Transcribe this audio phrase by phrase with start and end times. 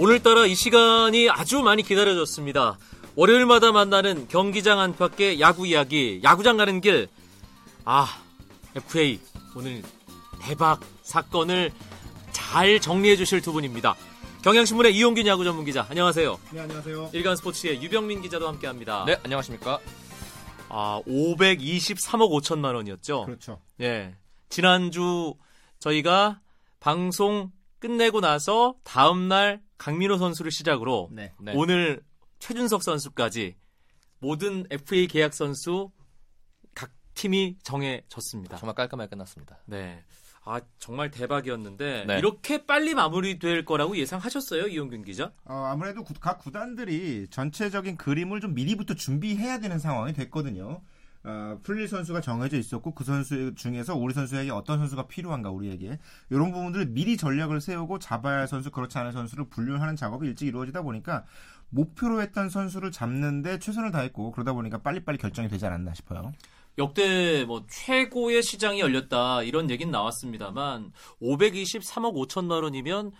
[0.00, 2.78] 오늘따라 이 시간이 아주 많이 기다려졌습니다.
[3.16, 7.06] 월요일마다 만나는 경기장 안팎의 야구 이야기, 야구장 가는 길.
[7.84, 8.06] 아,
[8.74, 9.20] FA
[9.54, 9.82] 오늘
[10.40, 11.70] 대박 사건을
[12.32, 13.94] 잘 정리해 주실 두 분입니다.
[14.40, 16.40] 경향신문의 이용균 야구 전문 기자, 안녕하세요.
[16.52, 17.10] 네, 안녕하세요.
[17.12, 19.04] 일간 스포츠의 유병민 기자도 함께 합니다.
[19.06, 19.80] 네, 안녕하십니까.
[20.70, 23.26] 아, 523억 5천만 원이었죠.
[23.26, 23.60] 그렇죠.
[23.82, 24.14] 예.
[24.48, 25.34] 지난주
[25.78, 26.40] 저희가
[26.80, 31.32] 방송 끝내고 나서 다음 날 강민호 선수를 시작으로 네.
[31.40, 31.52] 네.
[31.56, 32.02] 오늘
[32.38, 33.56] 최준석 선수까지
[34.18, 35.90] 모든 FA 계약 선수
[36.74, 38.58] 각 팀이 정해졌습니다.
[38.58, 39.58] 정말 깔끔하게 끝났습니다.
[39.66, 40.04] 네.
[40.44, 42.18] 아, 정말 대박이었는데 네.
[42.18, 45.32] 이렇게 빨리 마무리될 거라고 예상하셨어요, 이용균 기자?
[45.44, 50.82] 어, 아무래도 구- 각 구단들이 전체적인 그림을 좀 미리부터 준비해야 되는 상황이 됐거든요.
[51.22, 55.98] 어, 풀릴 선수가 정해져 있었고 그 선수 중에서 우리 선수에게 어떤 선수가 필요한가 우리에게
[56.30, 60.82] 이런 부분들을 미리 전략을 세우고 잡아야 할 선수 그렇지 않은 선수를 분류하는 작업이 일찍 이루어지다
[60.82, 61.24] 보니까
[61.68, 66.32] 목표로 했던 선수를 잡는데 최선을 다했고 그러다 보니까 빨리빨리 결정이 되지 않았나 싶어요.
[66.78, 73.12] 역대 뭐 최고의 시장이 열렸다 이런 얘기는 나왔습니다만 523억 5천만 원이면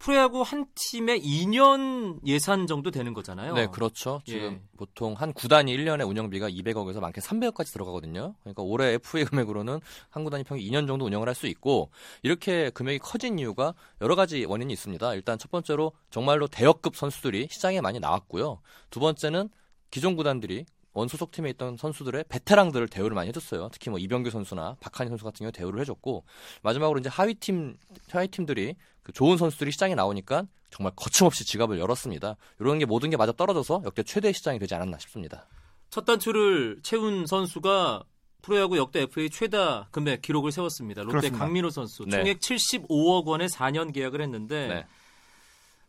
[0.00, 3.52] 프로야구 한 팀의 2년 예산 정도 되는 거잖아요.
[3.54, 4.22] 네, 그렇죠.
[4.24, 4.60] 지금 예.
[4.78, 8.34] 보통 한 구단이 1년에 운영비가 200억에서 많게 300억까지 들어가거든요.
[8.40, 11.90] 그러니까 올해 FA 금액으로는 한 구단이 평균 2년 정도 운영을 할 수 있고
[12.22, 15.14] 이렇게 금액이 커진 이유가 여러 가지 원인이 있습니다.
[15.14, 18.60] 일단 첫 번째로 정말로 대역급 선수들이 시장에 많이 나왔고요.
[18.90, 19.48] 두 번째는
[19.90, 23.68] 기존 구단들이 원 소속 팀에 있던 선수들의 베테랑들을 대우를 많이 해줬어요.
[23.72, 26.24] 특히 뭐 이병규 선수나 박한희 선수 같은 경우 대우를 해줬고
[26.62, 27.76] 마지막으로 이제 하위 팀
[28.10, 32.36] 하위 팀들이 그 좋은 선수들이 시장에 나오니까 정말 거침없이 지갑을 열었습니다.
[32.58, 35.46] 이런 게 모든 게 맞아 떨어져서 역대 최대 시장이 되지 않았나 싶습니다.
[35.90, 38.04] 첫 단추를 채운 선수가
[38.42, 41.02] 프로야구 역대 FA 최다 금액 기록을 세웠습니다.
[41.02, 41.44] 롯데 그렇습니다.
[41.44, 42.16] 강민호 선수 네.
[42.16, 44.86] 총액 75억 원의 4년 계약을 했는데 네.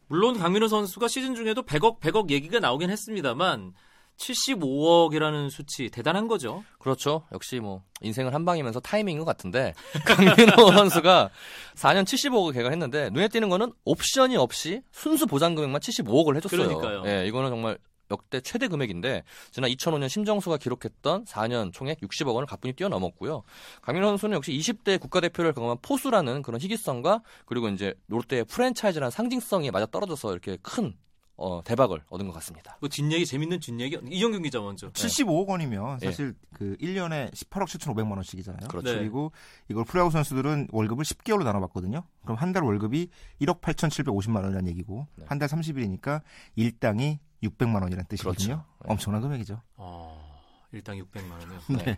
[0.08, 3.74] 물론 강민호 선수가 시즌 중에도 100억 100억 얘기가 나오긴 했습니다만
[4.22, 6.64] 75억이라는 수치 대단한 거죠.
[6.80, 7.24] 그렇죠.
[7.32, 9.74] 역시 뭐 인생은 한 방이면서 타이밍인 것 같은데
[10.06, 11.30] 강민호 선수가
[11.76, 16.68] 4년 75억을 계약했는데 눈에 띄는 거는 옵션이 없이 순수 보장 금액만 75억을 해줬어요.
[16.68, 17.04] 그러니까요.
[17.06, 17.78] 예, 이거는 정말
[18.12, 23.44] 역대 최대 금액인데 지난 2005년 심정수가 기록했던 4년 총액 60억 원을 가뿐히 뛰어넘었고요.
[23.82, 29.86] 강민호 선수는 역시 20대 국가대표를 경험한 포수라는 그런 희귀성과 그리고 이제 롯데의 프랜차이즈라는 상징성이 맞아
[29.86, 30.94] 떨어져서 이렇게 큰
[31.42, 32.78] 어, 대박을 얻은 것 같습니다.
[32.80, 34.92] 그 뒷얘기 재밌는 뒷얘기 이정균 기자 먼저.
[34.92, 36.06] 75억 원이면 예.
[36.06, 38.68] 사실 그 1년에 18억 7,500만 원씩이잖아요.
[38.68, 38.94] 그렇죠.
[38.94, 39.00] 네.
[39.00, 39.32] 그리고
[39.70, 42.04] 이걸 프로야구 선수들은 월급을 10개월로 나눠봤거든요.
[42.24, 43.10] 그럼 한 달 월급이
[43.42, 45.26] 1억 8,750만 원이라는 얘기고 네.
[45.28, 46.22] 한달 30일이니까
[46.56, 48.46] 일당이 600만 원이라는 뜻이거든요.
[48.48, 48.66] 그렇죠.
[48.84, 48.92] 네.
[48.92, 49.62] 엄청난 금액이죠.
[49.78, 50.42] 어,
[50.74, 51.60] 일당 600만 원이요.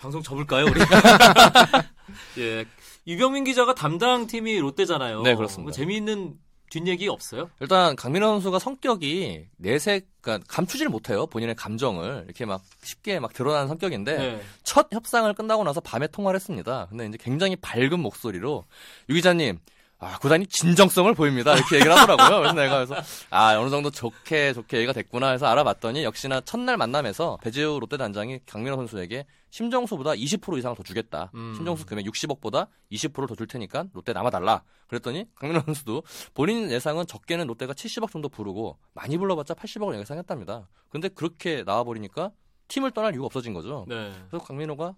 [0.00, 0.80] 방송 접을까요, 우리?
[2.38, 2.64] 예.
[3.06, 5.22] 유병민 기자가 담당 팀이 롯데잖아요.
[5.22, 5.62] 네, 그렇습니다.
[5.62, 6.38] 뭐 재미있는
[6.74, 7.50] 뒷얘기 없어요?
[7.60, 11.26] 일단 강민호 선수가 성격이 내색, 그러니까 감추지를 못해요.
[11.26, 14.40] 본인의 감정을 이렇게 막 쉽게 막 드러나는 성격인데 네.
[14.64, 16.86] 첫 협상을 끝나고 나서 밤에 통화를 했습니다.
[16.90, 18.64] 근데 이제 굉장히 밝은 목소리로
[19.08, 19.58] 유 기자님.
[20.00, 21.54] 아, 구단이 진정성을 보입니다.
[21.54, 22.40] 이렇게 얘기를 하더라고요.
[22.40, 22.96] 그래서 내가 그래서,
[23.30, 28.40] 아, 어느 정도 좋게, 좋게 얘기가 됐구나 해서 알아봤더니, 역시나 첫날 만남에서 배재우 롯데 단장이
[28.44, 31.30] 강민호 선수에게 심정수보다 20% 이상을 더 주겠다.
[31.36, 31.54] 음.
[31.54, 34.64] 심정수 금액 60억보다 20%를 더 줄 테니까 롯데 남아달라.
[34.88, 36.02] 그랬더니 강민호 선수도
[36.34, 40.68] 본인 예상은 적게는 롯데가 70억 정도 부르고, 많이 불러봤자 80억을 예상했답니다.
[40.88, 42.32] 근데 그렇게 나와버리니까
[42.66, 43.84] 팀을 떠날 이유가 없어진 거죠.
[43.88, 44.12] 네.
[44.28, 44.96] 그래서 강민호가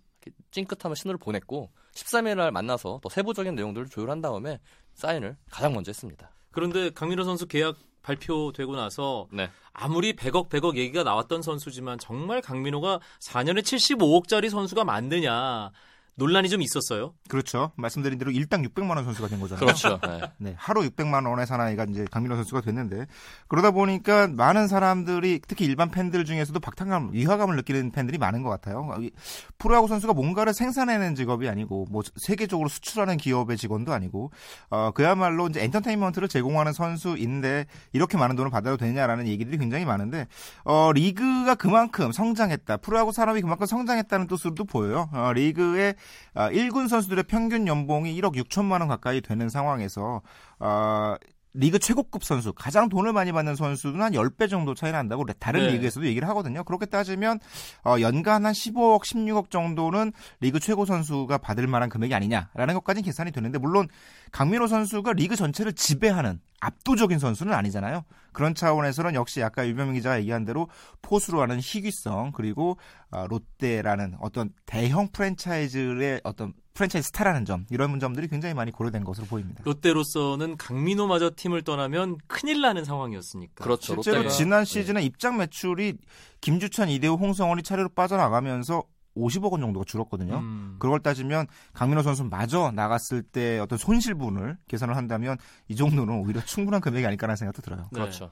[0.53, 4.59] 찡긋하면 신호를 보냈고 13일 날 만나서 더 세부적인 내용들을 조율한 다음에
[4.95, 6.31] 사인을 가장 먼저 했습니다.
[6.51, 9.51] 그런데 강민호 선수 계약 발표되고 나서 네.
[9.73, 15.73] 아무리 100억 100억 얘기가 나왔던 선수지만 정말 강민호가 4년에 75억짜리 선수가 맞느냐
[16.19, 17.13] 논란이 좀 있었어요.
[17.29, 17.73] 그렇죠.
[17.77, 19.61] 말씀드린 대로 일당 600만 원 선수가 된 거잖아요.
[19.61, 20.01] 그렇죠.
[20.09, 20.21] 네.
[20.39, 23.07] 네, 하루 600만 원의 사나이가 이제 강민호 선수가 됐는데
[23.49, 28.97] 그러다 보니까 많은 사람들이 특히 일반 팬들 중에서도 박탈감, 위화감을 느끼는 팬들이 많은 것 같아요.
[28.99, 29.11] 이
[29.59, 34.31] 프로야구 선수가 뭔가를 생산해내는 직업이 아니고 뭐 세계적으로 수출하는 기업의 직원도 아니고
[34.71, 40.29] 어 그야말로 이제 엔터테인먼트를 제공하는 선수인데 이렇게 많은 돈을 받아도 되냐라는 얘기들이 굉장히 많은데
[40.65, 42.79] 어 리그가 그만큼 성장했다.
[42.79, 45.11] 프로야구 산업이 그만큼 성장했다는 뜻으로도 보여요.
[45.13, 45.95] 어 리그의
[46.35, 50.23] 아, 1군 선수들의 평균 연봉이 1억 6천만 원 가까이 되는 상황에서
[50.59, 51.17] 어,
[51.59, 55.73] 리그 최고급 선수, 가장 돈을 많이 받는 선수는 한 10배 정도 차이 난다고 다른 네.
[55.73, 56.63] 리그에서도 얘기를 하거든요.
[56.65, 57.41] 그렇게 따지면
[57.85, 63.33] 어, 연간 한 15억, 16억 정도는 리그 최고 선수가 받을 만한 금액이 아니냐라는 것까지는 계산이
[63.33, 63.89] 되는데 물론
[64.33, 68.05] 강민호 선수가 리그 전체를 지배하는 압도적인 선수는 아니잖아요.
[68.33, 70.69] 그런 차원에서는 역시 아까 유병민 기자가 얘기한 대로
[71.01, 72.77] 포수로 하는 희귀성 그리고
[73.11, 79.27] 아, 롯데라는 어떤 대형 프랜차이즈의 어떤 프랜차이즈 스타라는 점 이런 점들이 굉장히 많이 고려된 것으로
[79.27, 79.63] 보입니다.
[79.65, 83.65] 롯데로서는 강민호마저 팀을 떠나면 큰일 나는 상황이었으니까.
[83.65, 83.95] 그렇죠.
[83.95, 85.95] 실제로 롯데가- 지난 시즌에 입장 매출이
[86.41, 88.83] 김주찬, 이대호, 홍성원이 차례로 빠져나가면서
[89.17, 90.39] 50억 원 정도가 줄었거든요.
[90.39, 90.77] 음.
[90.79, 95.37] 그걸 따지면 강민호 선수마저 나갔을 때 어떤 손실분을 계산을 한다면
[95.69, 97.89] 이 정도는 오히려 충분한 금액이 아닐까라는 생각도 들어요.
[97.93, 98.01] 네.
[98.01, 98.31] 그렇죠.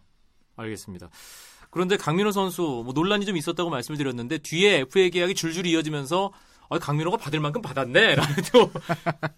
[0.56, 1.08] 알겠습니다.
[1.70, 6.32] 그런데 강민호 선수 뭐 논란이 좀 있었다고 말씀을 드렸는데 뒤에 FA 계약이 줄줄이 이어지면서
[6.70, 8.14] 아, 강민호가 받을 만큼 받았네.
[8.16, 8.70] 라는 또,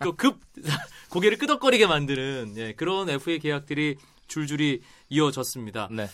[0.03, 0.41] 또급
[1.11, 3.97] 고개를 끄덕거리게 만드는 예, 그런 FA 계약들이
[4.27, 5.89] 줄줄이 이어졌습니다.
[5.91, 6.09] 네.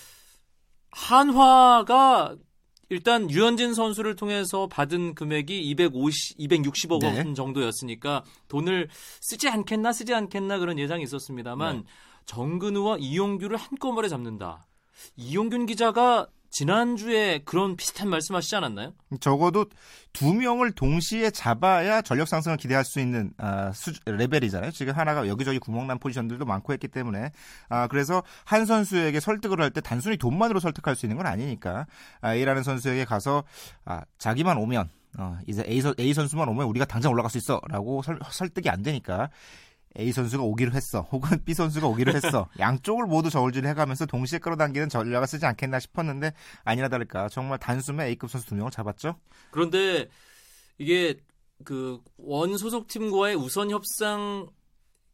[0.90, 2.36] 한화가
[2.92, 7.06] 일단 류현진 선수를 통해서 받은 금액이 250, 260억 네.
[7.16, 11.82] 원 정도였으니까 돈을 쓰지 않겠나 쓰지 않겠나 그런 예상이 있었습니다만 네.
[12.26, 14.66] 정근우와 이용규를 한꺼번에 잡는다.
[15.16, 18.92] 이용균 기자가 지난주에 그런 비슷한 말씀하시지 않았나요?
[19.20, 19.64] 적어도
[20.12, 24.70] 두 명을 동시에 잡아야 전력 상승을 기대할 수 있는 아, 수, 레벨이잖아요.
[24.70, 27.30] 지금 한화가 여기저기 구멍난 포지션들도 많고 했기 때문에
[27.70, 31.86] 아, 그래서 한 선수에게 설득을 할 때 단순히 돈만으로 설득할 수 있는 건 아니니까
[32.20, 33.42] 아, A라는 선수에게 가서
[33.86, 38.02] 아, 자기만 오면 어, 이제 A, 선- A 선수만 오면 우리가 당장 올라갈 수 있어라고
[38.02, 39.30] 설, 설득이 안 되니까
[39.98, 41.02] A 선수가 오기로 했어.
[41.12, 42.48] 혹은 B 선수가 오기로 했어.
[42.58, 46.32] 양쪽을 모두 저울질 해가면서 동시에 끌어당기는 전략을 쓰지 않겠나 싶었는데
[46.64, 49.16] 아니나 다를까 정말 단숨에 A급 선수 두 명을 잡았죠.
[49.50, 50.08] 그런데
[50.78, 51.16] 이게
[51.64, 54.48] 그 원 소속 팀과의 우선 협상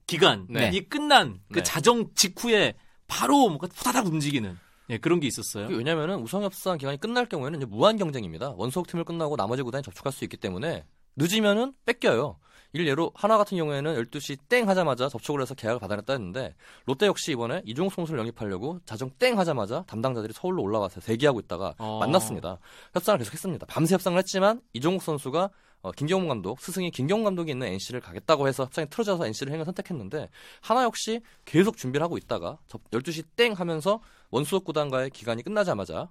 [0.07, 0.81] 기간이 네.
[0.89, 1.63] 끝난 그 네.
[1.63, 2.75] 자정 직후에
[3.07, 4.59] 바로 뭔가 후다닥 움직이는
[4.91, 5.67] 예, 그런 게 있었어요.
[5.67, 8.55] 왜냐면은 우승협상 기간이 끝날 경우에는 이제 무한 경쟁입니다.
[8.57, 10.87] 원소속 팀을 끝나고 나머지 구단이 접촉할 수 있기 때문에
[11.19, 12.38] 늦으면은 뺏겨요.
[12.75, 16.55] 일례로 하나 같은 경우에는 12시 땡 하자마자 접촉을 해서 계약을 받아냈다 했는데
[16.85, 21.99] 롯데 역시 이번에 이종욱 선수를 영입하려고 자정 땡 하자마자 담당자들이 서울로 올라와서 대기하고 있다가 어.
[22.00, 22.59] 만났습니다.
[22.93, 23.67] 협상을 계속했습니다.
[23.67, 25.49] 밤새 협상을 했지만 이종욱 선수가
[25.81, 30.29] 어, 김경문 감독, 스승이 김경문 감독이 있는 NC를 가겠다고 해서 협상이 틀어져서 NC를 행을 선택했는데
[30.61, 34.00] 한화 역시 계속 준비를 하고 있다가 접- 12시 땡 하면서
[34.31, 36.11] 원소속 구단과의 기간이 끝나자마자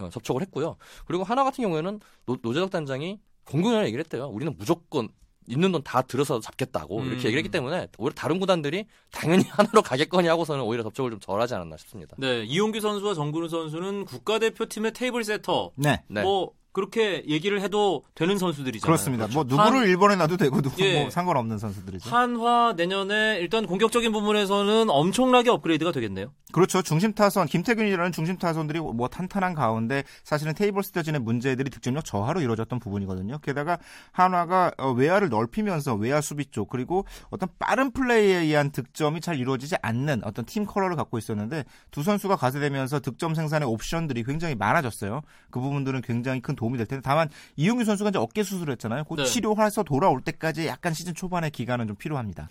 [0.00, 0.76] 어, 접촉을 했고요.
[1.06, 3.18] 그리고 한화 같은 경우에는 노, 노재덕 단장이
[3.48, 4.26] 공공연히 얘기를 했대요.
[4.28, 5.08] 우리는 무조건
[5.50, 7.06] 있는 돈 다 들어서 잡겠다고 음.
[7.06, 11.54] 이렇게 얘기를 했기 때문에 오히려 다른 구단들이 당연히 한화로 가겠거니 하고서는 오히려 접촉을 좀 덜하지
[11.54, 12.14] 않았나 싶습니다.
[12.18, 16.02] 네, 이용규 선수와 정근우 선수는 국가대표팀의 테이블 세터 네.
[16.08, 16.22] 네.
[16.22, 18.86] 뭐 그렇게 얘기를 해도 되는 선수들이잖아요.
[18.86, 19.26] 그렇습니다.
[19.32, 19.64] 뭐 그렇죠.
[19.64, 21.00] 누구를 1번에 놔도 되고 누구 예.
[21.00, 22.08] 뭐 상관없는 선수들이죠.
[22.08, 26.30] 한화 내년에 일단 공격적인 부분에서는 엄청나게 업그레이드가 되겠네요.
[26.52, 26.80] 그렇죠.
[26.80, 32.78] 중심 타선 김태균이라는 중심 타선들이 뭐 탄탄한 가운데 사실은 테이블 세터진의 문제들이 득점력 저하로 이루어졌던
[32.78, 33.38] 부분이거든요.
[33.40, 33.78] 게다가
[34.12, 39.76] 한화가 어, 외야를 넓히면서 외야 수비 쪽 그리고 어떤 빠른 플레이에 의한 득점이 잘 이루어지지
[39.82, 45.22] 않는 어떤 팀 컬러를 갖고 있었는데 두 선수가 가세되면서 득점 생산의 옵션들이 굉장히 많아졌어요.
[45.50, 49.04] 그 부분들은 굉장히 큰 도움 이 될 텐데 다만 이용규 선수가 이제 어깨 수술을 했잖아요.
[49.04, 49.24] 그 네.
[49.24, 52.48] 치료해서 돌아올 때까지 약간 시즌 초반의 기간은 좀 필요합니다.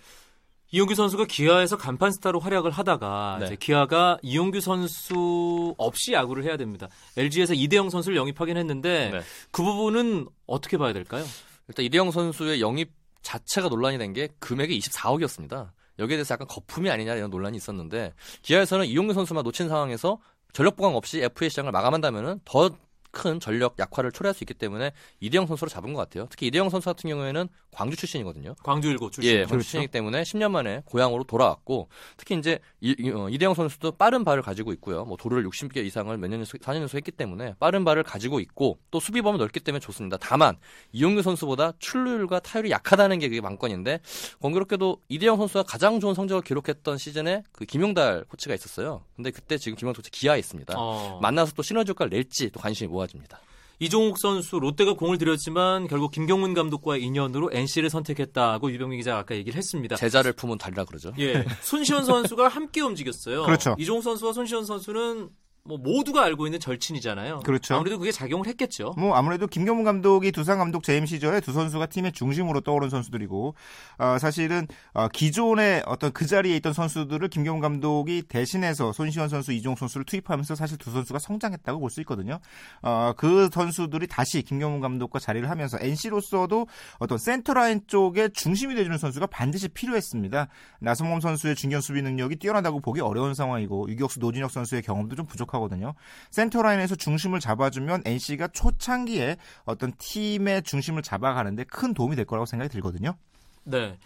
[0.70, 3.46] 이용규 선수가 기아에서 간판 스타로 활약을 하다가 네.
[3.46, 6.88] 이제 기아가 이용규 선수 없이 야구를 해야 됩니다.
[7.16, 9.20] LG에서 이대영 선수를 영입하긴 했는데 네.
[9.50, 11.24] 그 부분은 어떻게 봐야 될까요?
[11.68, 12.92] 일단 이대영 선수의 영입
[13.22, 15.70] 자체가 논란이 된 게 금액이 24억이었습니다.
[15.98, 18.12] 여기에 대해서 약간 거품이 아니냐 이런 논란이 있었는데
[18.42, 20.18] 기아에서는 이용규 선수만 놓친 상황에서
[20.52, 22.70] 전력 보강 없이 FA 시장을 마감한다면은 더
[23.10, 26.26] 큰 전력 약화를 초래할 수 있기 때문에 이대영 선수로 잡은 것 같아요.
[26.30, 28.56] 특히 이대영 선수 같은 경우에는 광주 출신이거든요.
[28.64, 29.30] 광주 일고 출신.
[29.32, 33.92] 예, 광주 출신이기 때문에 10년 만에 고향으로 돌아왔고 특히 이제 이, 이- 어, 이대영 선수도
[33.92, 35.04] 빠른 발을 가지고 있고요.
[35.04, 38.80] 뭐 도루를 60개 이상을 몇 년 연속 4년 연속 했기 때문에 빠른 발을 가지고 있고
[38.90, 40.16] 또 수비 범위 넓기 때문에 좋습니다.
[40.20, 40.56] 다만
[40.90, 44.00] 이용규 선수보다 출루율과 타율이 약하다는 게 그게 관건인데
[44.40, 49.04] 공교롭게도 이대영 선수가 가장 좋은 성적을 기록했던 시즌에 그 김용달 코치가 있었어요.
[49.14, 50.74] 근데 그때 지금 김용달 코치 기아에 있습니다.
[50.76, 53.40] 어, 만나서 또 시너지 효과를 낼지 또 관심이 모아집니다.
[53.80, 59.56] 이종욱 선수 롯데가 공을 들였지만 결국 김경문 감독과의 인연으로 NC를 선택했다고 유병민 기자가 아까 얘기를
[59.56, 59.96] 했습니다.
[59.96, 61.12] 제자를 품은 달이라 그러죠.
[61.18, 63.44] 예, 손시현 선수가 함께 움직였어요.
[63.44, 63.76] 그렇죠.
[63.78, 65.30] 이종욱 선수와 손시현 선수는
[65.68, 67.40] 뭐 모두가 알고 있는 절친이잖아요.
[67.40, 67.74] 그렇죠.
[67.74, 68.94] 아무래도 그게 작용을 했겠죠.
[68.96, 73.54] 뭐 아무래도 김경문 감독이 두산 감독 재임 시절에 두 선수가 팀의 중심으로 떠오른 선수들이고
[73.98, 79.78] 어, 사실은 어, 기존에 어떤 그 자리에 있던 선수들을 김경문 감독이 대신해서 손시현 선수, 이종욱
[79.78, 82.38] 선수를 투입하면서 사실 두 선수가 성장했다고 볼 수 있거든요.
[82.82, 86.66] 어, 그 선수들이 다시 김경문 감독과 자리를 하면서 NC로서도
[86.98, 90.48] 어떤 센터라인 쪽에 중심이 되주는 선수가 반드시 필요했습니다.
[90.80, 95.57] 나성범 선수의 중견 수비 능력이 뛰어나다고 보기 어려운 상황이고 유격수 노진혁 선수의 경험도 좀 부족하
[95.60, 95.94] 거든요.
[96.30, 103.16] 센터라인에서 중심을 잡아주면 NC가 초창기에 어떤 팀의 중심을 잡아가는데 큰 도움이 될 거라고 생각이 들거든요.
[103.64, 103.98] 네.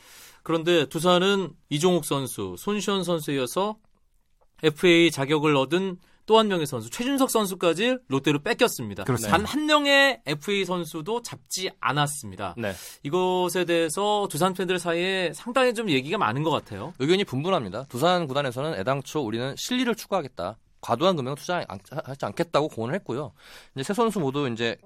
[0.42, 3.76] 그런데 두산은 이종욱 선수, 손시현 선수에 이어서
[4.62, 9.02] FA 자격을 얻은 또 한 명의 선수 최준석 선수까지 롯데로 뺏겼습니다.
[9.04, 12.54] 단 한 명의 FA 선수도 잡지 않았습니다.
[12.56, 12.72] 네.
[13.02, 16.94] 이것에 대해서 두산 팬들 사이에 상당히 좀 얘기가 많은 것 같아요.
[17.00, 17.86] 의견이 분분합니다.
[17.88, 20.58] 두산 구단에서는 애당초 우리는 실리를 추구하겠다.
[20.82, 23.32] 과도한 금액을 투자하지 않겠다고 공언을 했고요.
[23.74, 24.76] 이제 세 선수 모두 이제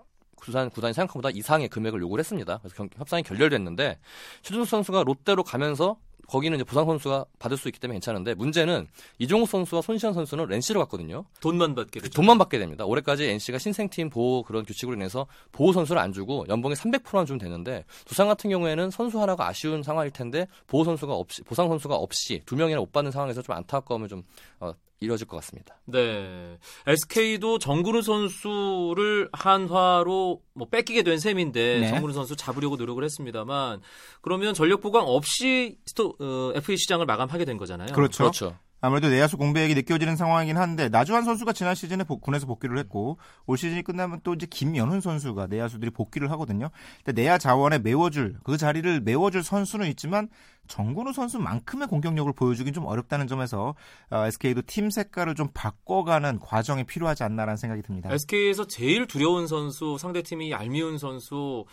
[0.40, 2.58] 두산 구단이 생각한 것보다 이상의 금액을 요구를 했습니다.
[2.58, 3.98] 그래서 경- 협상이 결렬됐는데
[4.42, 5.96] 최준석 선수가 롯데로 가면서
[6.28, 8.88] 거기는 이제 부상 선수가 받을 수 있기 때문에 괜찮은데 문제는
[9.18, 11.24] 이종욱 선수와 손시현 선수는 렌시로 갔거든요.
[11.40, 12.12] 돈만 받게 되죠.
[12.12, 12.84] 돈만 받게 됩니다.
[12.84, 17.84] 올해까지 NC가 신생팀 보호 그런 규칙으로 인해서 보호 선수를 안 주고 연봉의 300%만 주면 되는데
[18.04, 22.56] 두산 같은 경우에는 선수 하나가 아쉬운 상황일 텐데 보호 선수가 없이 보상 선수가 없이 두
[22.56, 24.24] 명이나 못 받는 상황에서 좀 안타까움을 좀
[24.58, 25.78] 어, 이뤄질 것 같습니다.
[25.84, 26.58] 네.
[26.86, 31.88] SK도 정근우 선수를 한화로 뭐 뺏기게 된 셈인데 네.
[31.88, 33.82] 정근우 선수 잡으려고 노력을 했습니다만
[34.22, 37.92] 그러면 전력 보강 없이 스토, 어, FA 시장을 마감하게 된 거잖아요.
[37.92, 38.24] 그렇죠.
[38.24, 38.58] 그렇죠.
[38.86, 43.58] 아무래도 내야수 공백이 느껴지는 상황이긴 한데 나주환 선수가 지난 시즌에 복- 군에서 복귀를 했고 올
[43.58, 46.70] 시즌이 끝나면 또 이제 김연훈 선수가 내야수들이 복귀를 하거든요.
[47.04, 50.28] 근데 내야 자원에 메워줄 그 자리를 메워줄 선수는 있지만
[50.68, 53.74] 정근우 선수만큼의 공격력을 보여주긴 좀 어렵다는 점에서
[54.10, 58.08] 어, SK도 팀 색깔을 좀 바꿔가는 과정이 필요하지 않나라는 생각이 듭니다.
[58.12, 61.64] SK에서 제일 두려운 선수, 상대팀이 얄미운 선수,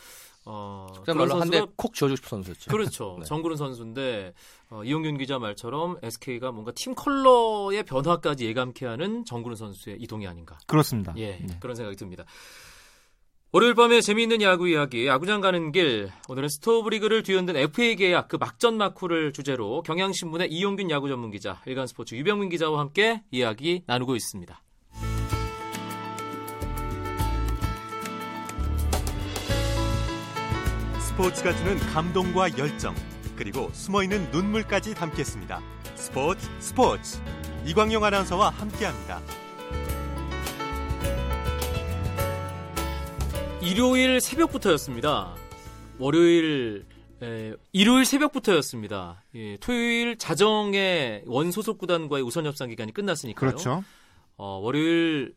[0.46, 2.72] 어, 그런 말로 한대 선수가 콕 지어주고 싶은 선수였죠.
[2.72, 3.16] 그렇죠.
[3.20, 3.26] 네.
[3.26, 4.34] 정근우 선수인데
[4.70, 10.58] 어, 이용균 기자 말처럼 SK가 뭔가 팀 컬러의 변화까지 예감케 하는 정근우 선수의 이동이 아닌가.
[10.68, 11.14] 그렇습니다.
[11.18, 11.58] 예, 네.
[11.60, 12.26] 그런 생각이 듭니다.
[13.56, 16.10] 월요일 밤에 재미있는 야구 이야기, 야구장 가는 길.
[16.28, 22.16] 오늘은 스토브리그를 뒤흔든 FA 계약 그 막전 마쿠를 주제로 경향신문의 이용균 야구 전문 기자, 일간스포츠
[22.16, 24.60] 유병민 기자와 함께 이야기 나누고 있습니다.
[31.14, 32.96] 스포츠가 주는 감동과 열정
[33.36, 35.62] 그리고 숨어있는 눈물까지 담겠습니다.
[35.94, 37.22] 스포츠 스포츠
[37.66, 39.22] 이광용 아나운서와 함께합니다.
[43.62, 45.36] 일요일 새벽부터였습니다.
[46.00, 46.88] 월요일
[47.22, 49.24] 에, 일요일 새벽부터였습니다.
[49.36, 53.52] 예, 토요일 자정에 원소속 구단과의 우선 협상 기간이 끝났으니까요.
[53.52, 53.84] 그렇죠.
[54.36, 55.36] 어, 월요일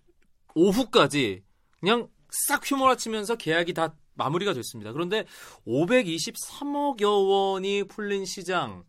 [0.55, 1.43] 오후까지
[1.81, 2.09] 그냥
[2.49, 4.93] 싹 휘몰아치면서 계약이 다 마무리가 됐습니다.
[4.93, 5.25] 그런데
[5.67, 8.85] 523억여 원이 풀린 시장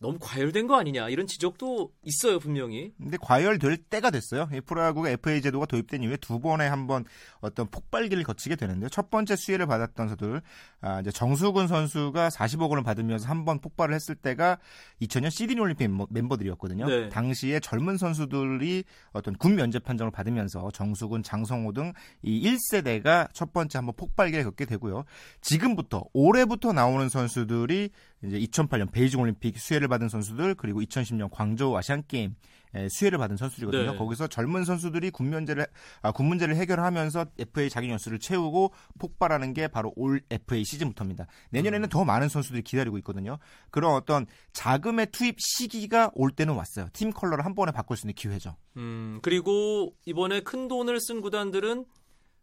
[0.00, 2.92] 너무 과열된 거 아니냐 이런 지적도 있어요 분명히.
[2.98, 4.48] 근데 과열될 때가 됐어요.
[4.54, 7.04] 이 프로야구가 FA 제도가 도입된 이후에 두 번에 한 번
[7.40, 8.88] 어떤 폭발기를 거치게 되는데요.
[8.88, 10.40] 첫 번째 수혜를 받았던 선수들,
[10.80, 14.58] 아, 이제 정수근 선수가 40억 원을 받으면서 한 번 폭발을 했을 때가
[15.02, 16.86] 2000년 시드니 올림픽 멤버- 멤버들이었거든요.
[16.86, 17.08] 네.
[17.08, 22.40] 당시에 젊은 선수들이 어떤 군 면제 판정을 받으면서 정수근, 장성호 등 이
[22.72, 25.04] 1세대가 첫 번째 한번 폭발기를 겪게 되고요.
[25.40, 27.90] 지금부터 올해부터 나오는 선수들이
[28.24, 32.34] 이제 2008년 베이징 올림픽 수혜를 받은 선수들 그리고 2010년 광저우 아시안 게임
[32.74, 33.92] 에, 수혜를 받은 선수들이거든요.
[33.92, 33.98] 네.
[33.98, 35.66] 거기서 젊은 선수들이 군 문제를
[36.02, 41.26] 아, 군 문제를 해결하면서 FA 자기 연수를 채우고 폭발하는 게 바로 올 FA 시즌부터입니다.
[41.50, 41.88] 내년에는 음.
[41.88, 43.38] 더 많은 선수들이 기다리고 있거든요.
[43.70, 46.88] 그런 어떤 자금의 투입 시기가 올 때는 왔어요.
[46.92, 48.56] 팀 컬러를 한 번에 바꿀 수 있는 기회죠.
[48.76, 51.86] 음 그리고 이번에 큰 돈을 쓴 구단들은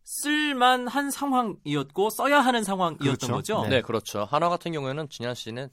[0.05, 3.33] 쓸만한 상황이었고 써야 하는 상황이었던 그렇죠.
[3.33, 3.61] 거죠.
[3.63, 3.69] 네.
[3.69, 4.23] 네, 그렇죠.
[4.29, 5.67] 한화 같은 경우에는 지난 시즌에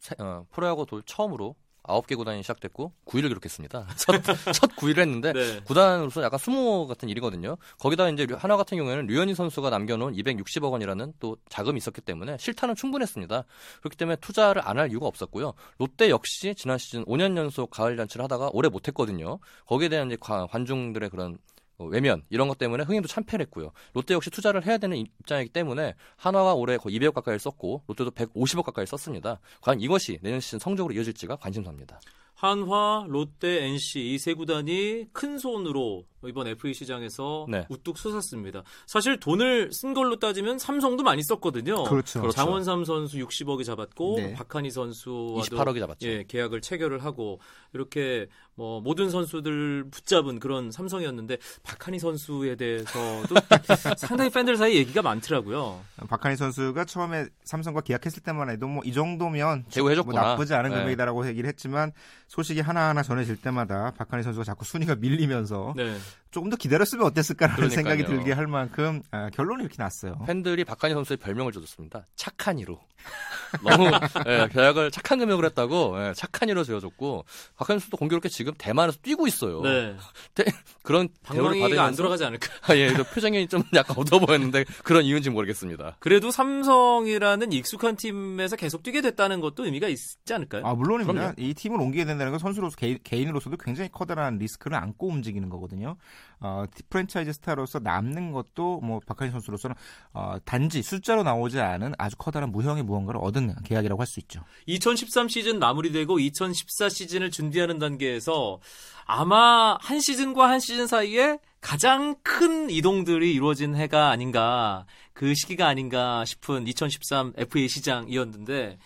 [0.00, 3.86] 세- 어, 프로야구 돌 처음으로 9개 구단이 시작됐고 9위를 기록했습니다.
[3.96, 4.22] 첫,
[4.52, 5.60] 첫 9위를 했는데 네.
[5.64, 7.56] 구단으로서 약간 수모 같은 일이거든요.
[7.78, 12.36] 거기다 이제 류- 한화 같은 경우에는 류현희 선수가 남겨놓은 260억 원이라는 또 자금이 있었기 때문에
[12.38, 13.44] 실타는 충분했습니다.
[13.80, 15.54] 그렇기 때문에 투자를 안 할 이유가 없었고요.
[15.78, 19.38] 롯데 역시 지난 시즌 5년 연속 가을 잔치를 하다가 올해 못했거든요.
[19.66, 21.49] 거기에 대한 이제 관- 관중들의 그런 어,
[21.86, 23.72] 외면 이런 것 때문에 흥행도 참패를 했고요.
[23.94, 28.62] 롯데 역시 투자를 해야 되는 입장이기 때문에 한화가 올해 거의 200억 가까이 썼고 롯데도 150억
[28.64, 29.40] 가까이 썼습니다.
[29.62, 32.00] 과연 이것이 내년 시즌 성적으로 이어질지가 관심사입니다.
[32.34, 37.66] 한화, 롯데, NC 이 세 구단이 큰 손으로 이번 FA 시장에서 네.
[37.68, 38.62] 우뚝 솟았습니다.
[38.86, 41.84] 사실 돈을 쓴 걸로 따지면 삼성도 많이 썼거든요.
[41.84, 42.22] 그렇죠.
[42.22, 42.34] 그렇죠.
[42.36, 44.32] 장원삼 선수 60억이 잡았고 네.
[44.32, 46.08] 박한희 선수와도 28억이 잡았죠.
[46.08, 47.40] 예, 계약을 체결을 하고
[47.74, 48.26] 이렇게
[48.60, 53.34] 뭐 모든 선수들 붙잡은 그런 삼성이었는데 박한희 선수에 대해서도
[53.96, 55.80] 상당히 팬들 사이 얘기가 많더라고요.
[56.10, 59.64] 박한희 선수가 처음에 삼성과 계약했을 때만 해도 뭐 이 정도면.
[60.12, 60.76] 뭐 나쁘지 않은 네.
[60.76, 61.92] 금액이다라고 얘기를 했지만
[62.28, 65.96] 소식이 하나하나 전해질 때마다 박한희 선수가 자꾸 순위가 밀리면서 네.
[66.30, 67.74] 조금 더 기다렸으면 어땠을까라는 그러니까요.
[67.74, 70.18] 생각이 들게 할 만큼 아, 결론이 이렇게 났어요.
[70.26, 72.06] 팬들이 박한희 선수의 별명을 줘줬습니다.
[72.14, 72.80] 착한이로.
[73.64, 73.90] 너무
[74.26, 77.24] 예, 계약을 착한 금액으로 했다고 예, 착한이로 지어줬고
[77.56, 79.62] 박한희 선수도 공교롭게 지금 대만에서 뛰고 있어요.
[79.62, 79.96] 네.
[80.82, 82.48] 그런 대우를 방망이가 안 들어가지 않을까.
[82.62, 85.96] 아, 예, 저 표정이 좀 약간 어두워 보였는데 그런 이유인지 모르겠습니다.
[85.98, 90.64] 그래도 삼성이라는 익숙한 팀에서 계속 뛰게 됐다는 것도 의미가 있지 않을까요?
[90.66, 91.12] 아, 물론입니다.
[91.12, 91.34] 그럼요.
[91.38, 95.96] 이 팀을 옮기게 된다는 건 선수로서 개인, 개인으로서도 굉장히 커다란 리스크를 안고 움직이는 거거든요.
[96.40, 99.76] 어, 티- 프랜차이즈 스타로서 남는 것도 뭐 박한희 선수로서는
[100.14, 104.42] 어, 단지 숫자로 나오지 않은 아주 커다란 무형의 무언가를 얻은 계약이라고 할 수 있죠.
[104.66, 108.58] 2013 시즌 마무리되고 2014 시즌을 준비하는 단계에서
[109.04, 116.24] 아마 한 시즌과 한 시즌 사이에 가장 큰 이동들이 이루어진 해가 아닌가 그 시기가 아닌가
[116.24, 118.78] 싶은 2013 FA 시장이었는데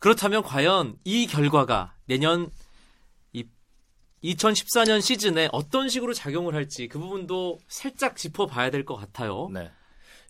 [0.00, 2.50] 그렇다면 과연 이 결과가 내년 이
[4.24, 9.48] 2014년 시즌에 어떤 식으로 작용을 할지 그 부분도 살짝 짚어봐야 될 것 같아요.
[9.52, 9.70] 네.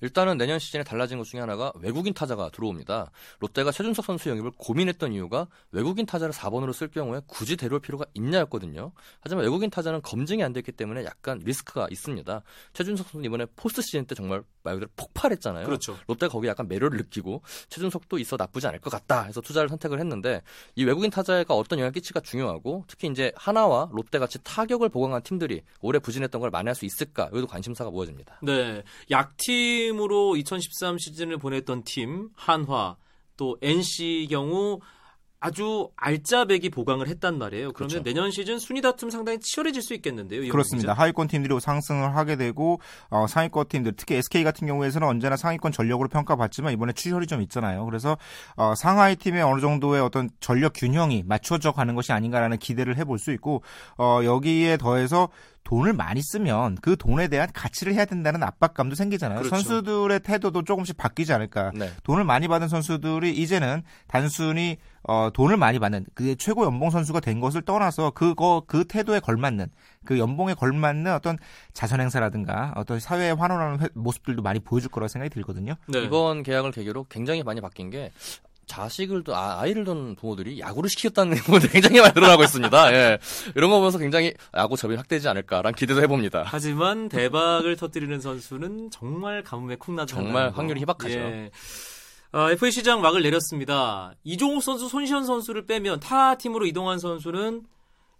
[0.00, 3.10] 일단은 내년 시즌에 달라진 것 중에 하나가 외국인 타자가 들어옵니다.
[3.40, 8.92] 롯데가 최준석 선수 영입을 고민했던 이유가 외국인 타자를 4번으로 쓸 경우에 굳이 데려올 필요가 있냐였거든요.
[9.20, 12.42] 하지만 외국인 타자는 검증이 안 됐기 때문에 약간 리스크가 있습니다.
[12.74, 15.66] 최준석 선수는 이번에 포스트 시즌 때 정말 말 그대로 폭발했잖아요.
[15.66, 15.96] 그렇죠.
[16.06, 20.42] 롯데가 거기에 약간 매료를 느끼고 최준석도 있어 나쁘지 않을 것 같다 해서 투자를 선택을 했는데
[20.76, 25.62] 이 외국인 타자가 어떤 영향을 끼치냐가 중요하고 특히 이제 한화와 롯데 같이 타격을 보강한 팀들이
[25.80, 28.40] 올해 부진했던 걸 만회할 수 있을까 여기도 관심사가 모아집니다.
[28.42, 28.82] 네.
[29.10, 32.96] 약팀으로 2013 시즌을 보냈던 팀, 한화,
[33.36, 34.80] 또 NC 경우
[35.40, 37.72] 아주 알짜배기 보강을 했단 말이에요.
[37.72, 38.02] 그러면 그렇죠.
[38.02, 40.50] 내년 시즌 순위 다툼 상당히 치열해질 수 있겠는데요.
[40.50, 40.94] 그렇습니다.
[40.94, 41.00] 시즌?
[41.00, 46.08] 하위권 팀들이 상승을 하게 되고 어, 상위권 팀들 특히 SK 같은 경우에는 언제나 상위권 전력으로
[46.08, 47.84] 평가받지만 이번에 추혈이 좀 있잖아요.
[47.84, 48.18] 그래서
[48.56, 53.30] 어, 상하이 팀의 어느 정도의 어떤 전력 균형이 맞춰져 가는 것이 아닌가라는 기대를 해볼 수
[53.32, 53.62] 있고
[53.96, 55.28] 어, 여기에 더해서
[55.68, 59.40] 돈을 많이 쓰면 그 돈에 대한 가치를 해야 된다는 압박감도 생기잖아요.
[59.40, 59.54] 그렇죠.
[59.54, 61.72] 선수들의 태도도 조금씩 바뀌지 않을까.
[61.74, 61.90] 네.
[62.04, 67.40] 돈을 많이 받은 선수들이 이제는 단순히 어, 돈을 많이 받는 그 최고 연봉 선수가 된
[67.40, 69.68] 것을 떠나서 그거 그 태도에 걸맞는
[70.04, 71.38] 그 연봉에 걸맞는 어떤
[71.72, 75.74] 자선 행사라든가 어떤 사회에 환원하는 회- 모습들도 많이 보여줄 거라고 생각이 들거든요.
[75.86, 76.02] 네.
[76.04, 78.12] 이번 계약을 계기로 굉장히 많이 바뀐 게
[78.66, 82.92] 자식을 둔 아, 아이를 둔 부모들이 야구를 시켰다는 부분들이 굉장히 많이 늘어나고 있습니다.
[82.94, 83.18] 예.
[83.56, 86.42] 이런 거 보면서 굉장히 야구 접이 확대되지 않을까라는 기대도 해봅니다.
[86.44, 90.50] 하지만 대박을 터뜨리는 선수는 정말 가뭄에 콩나듯 정말.
[90.50, 91.14] 확률이 희박하죠.
[91.18, 91.50] 예.
[92.32, 94.12] 아, FA 시장 막을 내렸습니다.
[94.24, 97.62] 이종욱 선수, 손시현 선수를 빼면 타 팀으로 이동한 선수는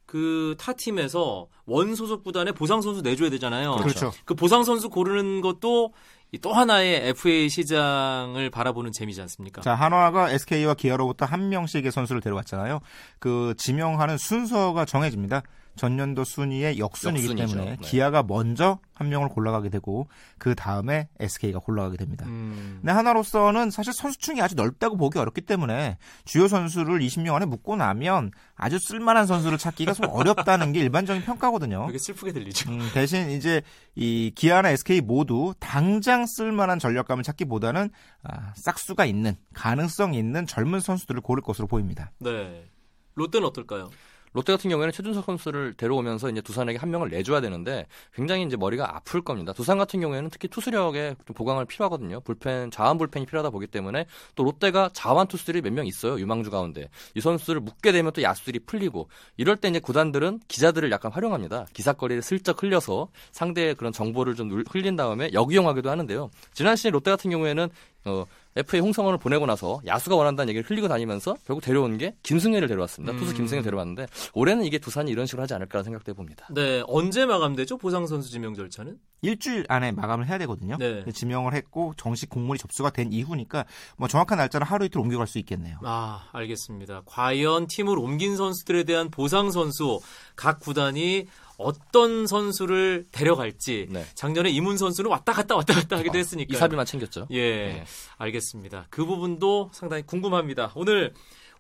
[0.07, 3.77] 그 타 팀에서 원 소속 구단에 보상 선수 내줘야 되잖아요.
[3.77, 4.11] 그렇죠.
[4.25, 5.93] 그 보상 선수 고르는 것도
[6.33, 9.61] 이또 하나의 FA 시장을 바라보는 재미지 않습니까?
[9.61, 12.81] 자, 한화가 SK와 기아로부터 한 명씩의 선수를 데려왔잖아요.
[13.19, 15.43] 그 지명하는 순서가 정해집니다.
[15.79, 17.35] 전년도 순위의 역순이기.
[17.35, 17.77] 때문에 네.
[17.81, 22.27] 기아가 먼저 한 명을 골라가게 되고 그 다음에 SK가 골라가게 됩니다.
[22.27, 27.77] 음, 근데 하나로서는 사실 선수층이 아주 넓다고 보기 어렵기 때문에 주요 선수를 20명 안에 묶고
[27.77, 31.87] 나면 아주 쓸만한 선수를 찾기가 좀 어렵다는 게 일반적인 평가거든요.
[31.87, 32.71] 되게 슬프게 들리죠.
[32.71, 33.63] 음, 대신 이제
[33.95, 37.91] 이 기아나 SK 모두 당장 쓸만한 전력감을 찾기보다는
[38.25, 42.11] 아, 싹수가 있는 가능성 있는 젊은 선수들을 고를 것으로 보입니다.
[42.19, 42.69] 네.
[43.15, 43.91] 롯데는 어떨까요?
[44.33, 48.97] 롯데 같은 경우에는 최준석 선수를 데려오면서 이제 두산에게 한 명을 내줘야 되는데 굉장히 이제 머리가
[48.97, 49.53] 아플 겁니다.
[49.53, 52.21] 두산 같은 경우에는 특히 투수력에 좀 보강을 필요하거든요.
[52.21, 56.19] 불펜 자완 불펜이 필요하다 보기 때문에 또 롯데가 자완 투수들이 몇 명 있어요.
[56.19, 61.13] 유망주 가운데 이 선수를 묶게 되면 또 야수들이 풀리고 이럴 때 이제 구단들은 기자들을 약간
[61.13, 61.67] 활용합니다.
[61.73, 66.31] 기사거리를 슬쩍 흘려서 상대의 그런 정보를 좀 눌- 흘린 다음에 역이용하기도 하는데요.
[66.53, 67.69] 지난 시즌 롯데 같은 경우에는
[68.05, 68.25] 어,
[68.59, 73.17] FA 홍성원을 보내고 나서 야수가 원한다는 얘기를 흘리고 다니면서 결국 데려온 게 김승혜를 데려왔습니다.
[73.17, 73.37] 투수 음.
[73.37, 76.49] 김승혜 데려왔는데 올해는 이게 두산이 이런 식으로 하지 않을까라는 생각도 해봅니다.
[76.53, 76.83] 네.
[76.89, 77.79] 언제 마감되죠?
[77.79, 78.99] 보상 선수 지명 절차는?
[79.23, 80.77] 일주일 안에 마감을 해야 되거든요.
[80.79, 81.05] 네.
[81.13, 83.65] 지명을 했고 정식 공문이 접수가 된 이후니까
[83.97, 85.79] 뭐 정확한 날짜는 하루 이틀 옮겨갈 수 있겠네요.
[85.83, 87.03] 아, 알겠습니다.
[87.07, 90.01] 과연 팀을 옮긴 선수들에 대한 보상 선수
[90.37, 91.27] 각 구단이
[91.59, 94.05] 어떤 선수를 데려갈지 네.
[94.15, 97.27] 작년에 이문 선수는 왔다 갔다 왔다 갔다 하기도 어, 했으니까 이사비만 챙겼죠.
[97.31, 97.85] 예, 네.
[98.17, 98.87] 알겠습니다.
[98.91, 100.73] 그 부분도 상당히 궁금합니다.
[100.75, 101.13] 오늘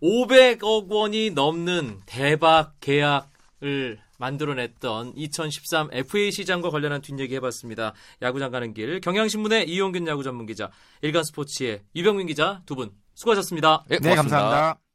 [0.02, 7.92] 500억 원이 넘는 대박 계약을 만들어냈던 2013 FA 시장과 관련한 뒷얘기 해봤습니다.
[8.22, 10.70] 야구장 가는 길 경향신문의 이용균 야구 전문 기자,
[11.02, 13.84] 일간스포츠의 유병민 기자 두 분 수고하셨습니다.
[13.90, 14.38] 예, 네, 고맙습니다.
[14.38, 14.87] 감사합니다.